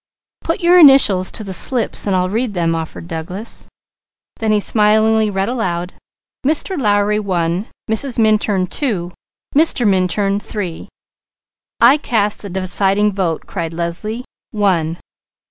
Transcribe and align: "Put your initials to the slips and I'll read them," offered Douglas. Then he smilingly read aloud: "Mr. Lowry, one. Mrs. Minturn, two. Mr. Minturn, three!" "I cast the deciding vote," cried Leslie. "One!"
"Put 0.43 0.61
your 0.61 0.79
initials 0.79 1.31
to 1.33 1.43
the 1.43 1.53
slips 1.53 2.07
and 2.07 2.15
I'll 2.15 2.27
read 2.27 2.55
them," 2.55 2.73
offered 2.73 3.07
Douglas. 3.07 3.67
Then 4.39 4.51
he 4.51 4.59
smilingly 4.59 5.29
read 5.29 5.47
aloud: 5.47 5.93
"Mr. 6.43 6.75
Lowry, 6.75 7.19
one. 7.19 7.67
Mrs. 7.87 8.17
Minturn, 8.17 8.65
two. 8.65 9.13
Mr. 9.55 9.87
Minturn, 9.87 10.39
three!" 10.39 10.89
"I 11.79 11.97
cast 11.97 12.41
the 12.41 12.49
deciding 12.49 13.13
vote," 13.13 13.45
cried 13.45 13.73
Leslie. 13.75 14.25
"One!" 14.49 14.97